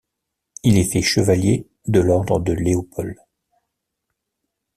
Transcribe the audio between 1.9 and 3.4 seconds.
l'ordre de Léopold.